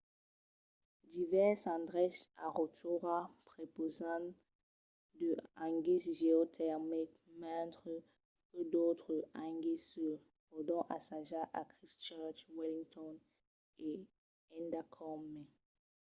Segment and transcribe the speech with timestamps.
[1.15, 4.23] divèrses endreches a rotorua prepausan
[5.19, 7.93] de hangis geotermics mentre
[8.49, 10.07] que d'autres hangis se
[10.49, 13.13] pòdon assajar a christchurch wellington
[13.89, 13.89] e
[14.57, 15.47] endacòm mai